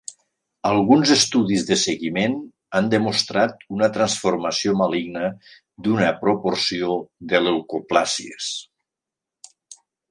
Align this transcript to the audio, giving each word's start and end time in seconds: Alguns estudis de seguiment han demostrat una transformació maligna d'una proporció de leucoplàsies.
Alguns 0.67 1.11
estudis 1.15 1.65
de 1.67 1.77
seguiment 1.81 2.37
han 2.79 2.89
demostrat 2.95 3.61
una 3.77 3.91
transformació 3.99 4.75
maligna 4.83 5.31
d'una 5.85 6.11
proporció 6.25 6.93
de 7.35 7.45
leucoplàsies. 7.47 8.53